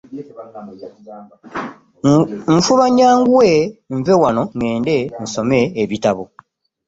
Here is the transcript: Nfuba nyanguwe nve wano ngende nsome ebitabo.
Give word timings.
Nfuba 2.55 2.85
nyanguwe 2.97 3.51
nve 3.97 4.13
wano 4.21 4.43
ngende 4.57 4.95
nsome 5.23 5.59
ebitabo. 5.83 6.23